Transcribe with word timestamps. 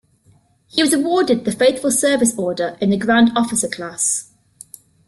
He 0.65 0.81
was 0.81 0.93
awarded 0.95 1.45
the 1.45 1.51
"Faithful 1.51 1.91
Service" 1.91 2.33
Order" 2.35 2.75
in 2.81 2.89
the 2.89 2.97
"Grand 2.97 3.29
Officer" 3.35 3.67
class. 3.67 4.33